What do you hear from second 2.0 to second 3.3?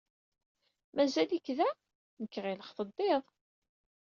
Nekk ɣileɣ teddiḍ.